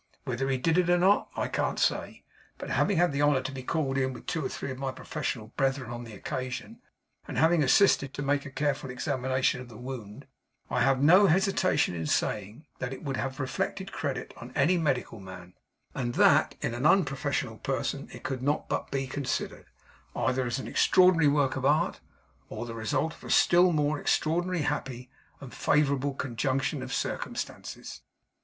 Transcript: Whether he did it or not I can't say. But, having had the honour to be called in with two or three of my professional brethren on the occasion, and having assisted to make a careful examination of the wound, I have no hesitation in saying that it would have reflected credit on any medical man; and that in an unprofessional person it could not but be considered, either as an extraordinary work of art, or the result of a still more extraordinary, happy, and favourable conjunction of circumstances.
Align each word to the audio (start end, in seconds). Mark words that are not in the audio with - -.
Whether 0.23 0.49
he 0.49 0.57
did 0.57 0.79
it 0.79 0.89
or 0.89 0.97
not 0.97 1.29
I 1.35 1.47
can't 1.47 1.77
say. 1.79 2.23
But, 2.57 2.71
having 2.71 2.97
had 2.97 3.11
the 3.11 3.21
honour 3.21 3.41
to 3.43 3.51
be 3.51 3.61
called 3.61 3.99
in 3.99 4.13
with 4.13 4.25
two 4.25 4.43
or 4.43 4.49
three 4.49 4.71
of 4.71 4.79
my 4.79 4.91
professional 4.91 5.49
brethren 5.49 5.91
on 5.91 6.05
the 6.05 6.15
occasion, 6.15 6.81
and 7.27 7.37
having 7.37 7.61
assisted 7.61 8.11
to 8.15 8.23
make 8.23 8.43
a 8.43 8.49
careful 8.49 8.89
examination 8.89 9.61
of 9.61 9.69
the 9.69 9.77
wound, 9.77 10.25
I 10.71 10.81
have 10.81 11.03
no 11.03 11.27
hesitation 11.27 11.93
in 11.93 12.07
saying 12.07 12.65
that 12.79 12.93
it 12.93 13.03
would 13.03 13.17
have 13.17 13.39
reflected 13.39 13.91
credit 13.91 14.33
on 14.37 14.51
any 14.55 14.75
medical 14.75 15.19
man; 15.19 15.53
and 15.93 16.15
that 16.15 16.55
in 16.61 16.73
an 16.73 16.87
unprofessional 16.87 17.59
person 17.59 18.09
it 18.11 18.23
could 18.23 18.41
not 18.41 18.67
but 18.67 18.89
be 18.89 19.05
considered, 19.05 19.67
either 20.15 20.47
as 20.47 20.57
an 20.57 20.67
extraordinary 20.67 21.27
work 21.27 21.55
of 21.55 21.63
art, 21.63 21.99
or 22.49 22.65
the 22.65 22.73
result 22.73 23.13
of 23.13 23.23
a 23.23 23.29
still 23.29 23.71
more 23.71 23.99
extraordinary, 23.99 24.63
happy, 24.63 25.11
and 25.39 25.53
favourable 25.53 26.15
conjunction 26.15 26.81
of 26.81 26.91
circumstances. 26.91 28.01